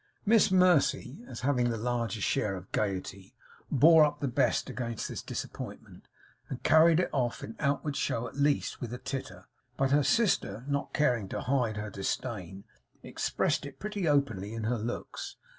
[0.25, 3.35] Miss Mercy, as having the larger share of gaiety,
[3.69, 6.07] bore up the best against this disappointment,
[6.49, 9.45] and carried it off, in outward show at least, with a titter;
[9.77, 12.63] but her sister, not caring to hide her disdain,
[13.03, 15.35] expressed it pretty openly in her looks.